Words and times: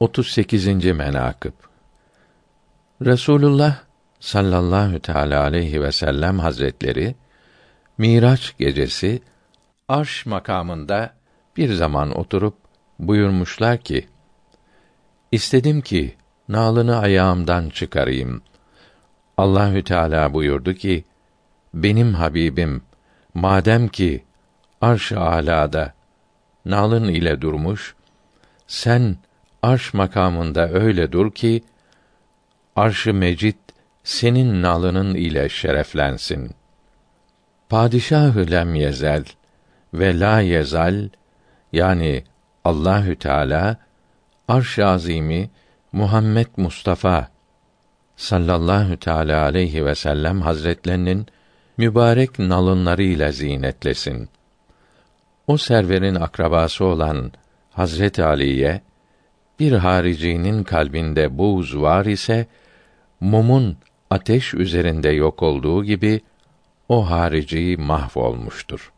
38. 0.00 0.84
menakıb 0.84 1.52
Resulullah 3.02 3.76
sallallahu 4.20 5.00
teala 5.00 5.42
aleyhi 5.42 5.82
ve 5.82 5.92
sellem 5.92 6.38
hazretleri 6.38 7.14
Miraç 7.98 8.54
gecesi 8.58 9.22
Arş 9.88 10.26
makamında 10.26 11.14
bir 11.56 11.72
zaman 11.72 12.18
oturup 12.18 12.54
buyurmuşlar 12.98 13.78
ki: 13.78 14.08
İstedim 15.32 15.80
ki 15.80 16.16
nalını 16.48 16.98
ayağımdan 16.98 17.68
çıkarayım. 17.68 18.42
Allahü 19.36 19.84
Teala 19.84 20.34
buyurdu 20.34 20.74
ki: 20.74 21.04
Benim 21.74 22.14
Habibim 22.14 22.82
madem 23.34 23.88
ki 23.88 24.24
arş-ı 24.80 25.20
alada 25.20 25.94
nalın 26.64 27.08
ile 27.08 27.40
durmuş, 27.40 27.94
sen 28.66 29.16
arş 29.62 29.94
makamında 29.94 30.68
öyle 30.68 31.12
dur 31.12 31.30
ki 31.30 31.62
arş-ı 32.76 33.14
mecid 33.14 33.56
senin 34.04 34.62
nalının 34.62 35.14
ile 35.14 35.48
şereflensin. 35.48 36.50
Padişahı 37.68 38.50
lem 38.50 38.74
yezel 38.74 39.24
ve 39.94 40.20
la 40.20 40.40
yezal 40.40 41.08
yani 41.72 42.24
Allahü 42.64 43.16
Teala 43.16 43.76
arş-ı 44.48 44.86
azimi 44.86 45.50
Muhammed 45.92 46.46
Mustafa 46.56 47.28
sallallahu 48.16 48.96
teala 48.96 49.42
aleyhi 49.42 49.84
ve 49.84 49.94
sellem 49.94 50.40
hazretlerinin 50.40 51.26
mübarek 51.76 52.38
nalınlarıyla 52.38 53.32
zinetlesin. 53.32 54.28
O 55.46 55.56
serverin 55.56 56.14
akrabası 56.14 56.84
olan 56.84 57.32
Hazret 57.70 58.18
Ali'ye 58.18 58.80
bir 59.60 59.72
haricinin 59.72 60.64
kalbinde 60.64 61.38
buğz 61.38 61.76
var 61.76 62.06
ise 62.06 62.46
mumun 63.20 63.76
ateş 64.10 64.54
üzerinde 64.54 65.08
yok 65.08 65.42
olduğu 65.42 65.84
gibi 65.84 66.20
o 66.88 67.10
harici 67.10 67.76
mahvolmuştur. 67.78 68.92